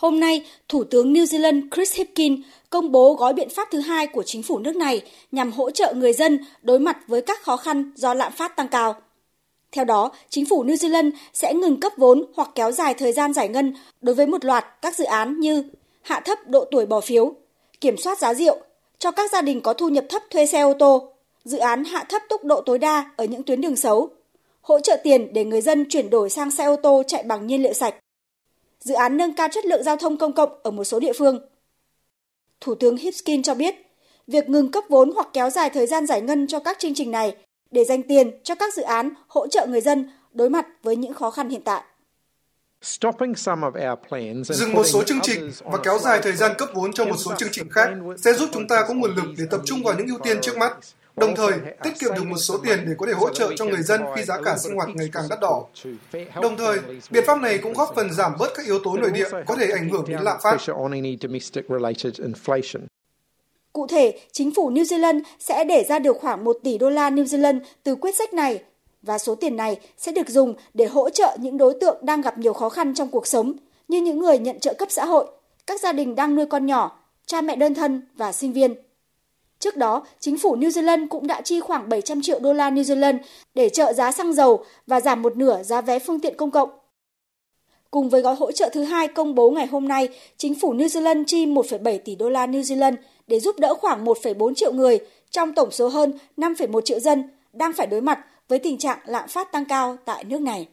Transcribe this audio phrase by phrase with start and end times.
[0.00, 4.06] Hôm nay, Thủ tướng New Zealand Chris Hipkins công bố gói biện pháp thứ hai
[4.06, 7.56] của chính phủ nước này nhằm hỗ trợ người dân đối mặt với các khó
[7.56, 8.94] khăn do lạm phát tăng cao.
[9.72, 13.32] Theo đó, chính phủ New Zealand sẽ ngừng cấp vốn hoặc kéo dài thời gian
[13.32, 15.64] giải ngân đối với một loạt các dự án như
[16.02, 17.32] hạ thấp độ tuổi bỏ phiếu,
[17.80, 18.58] kiểm soát giá rượu,
[18.98, 21.12] cho các gia đình có thu nhập thấp thuê xe ô tô,
[21.44, 24.08] dự án hạ thấp tốc độ tối đa ở những tuyến đường xấu,
[24.60, 27.62] hỗ trợ tiền để người dân chuyển đổi sang xe ô tô chạy bằng nhiên
[27.62, 27.94] liệu sạch,
[28.84, 31.40] dự án nâng cao chất lượng giao thông công cộng ở một số địa phương.
[32.60, 33.74] Thủ tướng Hipkins cho biết,
[34.26, 37.10] việc ngừng cấp vốn hoặc kéo dài thời gian giải ngân cho các chương trình
[37.10, 37.36] này
[37.70, 41.14] để dành tiền cho các dự án hỗ trợ người dân đối mặt với những
[41.14, 41.82] khó khăn hiện tại.
[44.44, 47.32] Dừng một số chương trình và kéo dài thời gian cấp vốn cho một số
[47.38, 50.06] chương trình khác sẽ giúp chúng ta có nguồn lực để tập trung vào những
[50.06, 50.76] ưu tiên trước mắt,
[51.20, 51.52] đồng thời
[51.82, 54.22] tiết kiệm được một số tiền để có thể hỗ trợ cho người dân khi
[54.22, 55.64] giá cả sinh hoạt ngày càng đắt đỏ.
[56.42, 56.78] Đồng thời,
[57.10, 59.70] biện pháp này cũng góp phần giảm bớt các yếu tố nội địa có thể
[59.70, 60.56] ảnh hưởng đến lạm phát.
[63.72, 67.10] Cụ thể, chính phủ New Zealand sẽ để ra được khoảng 1 tỷ đô la
[67.10, 68.62] New Zealand từ quyết sách này
[69.02, 72.38] và số tiền này sẽ được dùng để hỗ trợ những đối tượng đang gặp
[72.38, 73.52] nhiều khó khăn trong cuộc sống
[73.88, 75.26] như những người nhận trợ cấp xã hội,
[75.66, 78.74] các gia đình đang nuôi con nhỏ, cha mẹ đơn thân và sinh viên.
[79.60, 82.82] Trước đó, chính phủ New Zealand cũng đã chi khoảng 700 triệu đô la New
[82.82, 83.18] Zealand
[83.54, 86.70] để trợ giá xăng dầu và giảm một nửa giá vé phương tiện công cộng.
[87.90, 90.86] Cùng với gói hỗ trợ thứ hai công bố ngày hôm nay, chính phủ New
[90.86, 94.98] Zealand chi 1,7 tỷ đô la New Zealand để giúp đỡ khoảng 1,4 triệu người
[95.30, 99.28] trong tổng số hơn 5,1 triệu dân đang phải đối mặt với tình trạng lạm
[99.28, 100.68] phát tăng cao tại nước này.